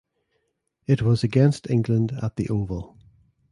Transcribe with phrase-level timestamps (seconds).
[0.87, 2.97] It was against England at The Oval.